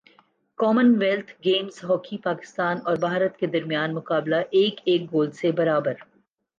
[0.59, 5.93] common wealth Games hockey Pakistan اور بھارت کے درمیان مقابلہ ایک ایک گول سے برابر